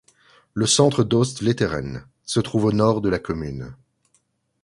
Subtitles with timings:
[0.55, 3.75] Le centre d'Oostvleteren se trouve au nord de la commune.